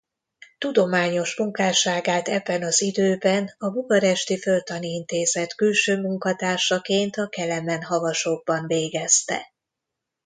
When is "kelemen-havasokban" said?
7.27-8.67